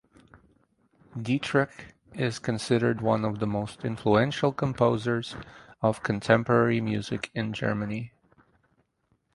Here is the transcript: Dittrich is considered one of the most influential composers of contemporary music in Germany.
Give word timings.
Dittrich 1.15 1.69
is 2.15 2.39
considered 2.39 3.01
one 3.01 3.23
of 3.23 3.37
the 3.37 3.45
most 3.45 3.85
influential 3.85 4.51
composers 4.51 5.35
of 5.83 6.01
contemporary 6.01 6.81
music 6.81 7.29
in 7.35 7.53
Germany. 7.53 8.11